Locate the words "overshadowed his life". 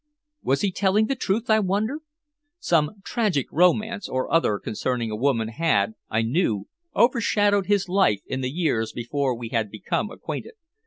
6.95-8.21